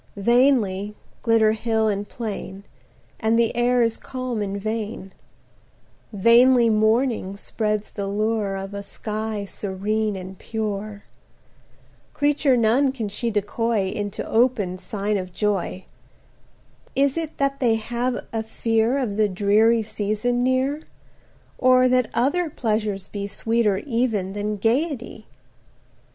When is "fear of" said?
18.41-19.17